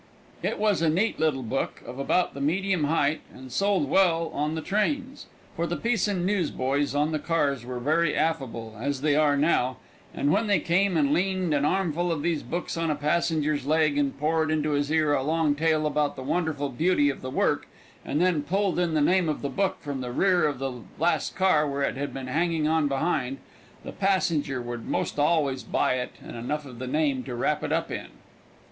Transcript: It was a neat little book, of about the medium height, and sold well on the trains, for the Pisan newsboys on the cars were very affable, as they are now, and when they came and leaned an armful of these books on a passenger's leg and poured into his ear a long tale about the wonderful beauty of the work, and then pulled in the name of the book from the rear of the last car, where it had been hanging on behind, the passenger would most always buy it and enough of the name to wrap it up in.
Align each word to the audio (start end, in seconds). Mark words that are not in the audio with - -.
It 0.41 0.57
was 0.57 0.81
a 0.81 0.89
neat 0.89 1.19
little 1.19 1.43
book, 1.43 1.83
of 1.85 1.99
about 1.99 2.33
the 2.33 2.41
medium 2.41 2.85
height, 2.85 3.21
and 3.31 3.51
sold 3.51 3.87
well 3.87 4.31
on 4.33 4.55
the 4.55 4.61
trains, 4.63 5.27
for 5.55 5.67
the 5.67 5.77
Pisan 5.77 6.25
newsboys 6.25 6.95
on 6.95 7.11
the 7.11 7.19
cars 7.19 7.63
were 7.63 7.77
very 7.79 8.15
affable, 8.15 8.75
as 8.79 9.01
they 9.01 9.15
are 9.15 9.37
now, 9.37 9.77
and 10.11 10.31
when 10.31 10.47
they 10.47 10.59
came 10.59 10.97
and 10.97 11.13
leaned 11.13 11.53
an 11.53 11.65
armful 11.65 12.11
of 12.11 12.23
these 12.23 12.41
books 12.41 12.77
on 12.77 12.89
a 12.89 12.95
passenger's 12.95 13.67
leg 13.67 13.95
and 13.95 14.17
poured 14.17 14.49
into 14.49 14.71
his 14.71 14.89
ear 14.91 15.13
a 15.13 15.21
long 15.21 15.53
tale 15.53 15.85
about 15.85 16.15
the 16.15 16.23
wonderful 16.23 16.69
beauty 16.69 17.11
of 17.11 17.21
the 17.21 17.29
work, 17.29 17.67
and 18.03 18.19
then 18.19 18.41
pulled 18.41 18.79
in 18.79 18.95
the 18.95 19.01
name 19.01 19.29
of 19.29 19.43
the 19.43 19.49
book 19.49 19.77
from 19.81 20.01
the 20.01 20.11
rear 20.11 20.47
of 20.47 20.57
the 20.57 20.81
last 20.97 21.35
car, 21.35 21.69
where 21.69 21.83
it 21.83 21.95
had 21.95 22.11
been 22.11 22.25
hanging 22.25 22.67
on 22.67 22.87
behind, 22.87 23.37
the 23.83 23.91
passenger 23.91 24.59
would 24.63 24.87
most 24.89 25.19
always 25.19 25.61
buy 25.61 25.93
it 25.93 26.13
and 26.25 26.35
enough 26.35 26.65
of 26.65 26.79
the 26.79 26.87
name 26.87 27.21
to 27.23 27.35
wrap 27.35 27.63
it 27.63 27.71
up 27.71 27.91
in. 27.91 28.07